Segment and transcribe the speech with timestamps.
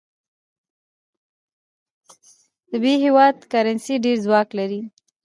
[2.69, 4.81] د ب هیواد کرنسي ډېر ځواک لري.